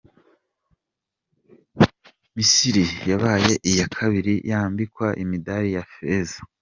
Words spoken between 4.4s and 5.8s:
yambikwa imidali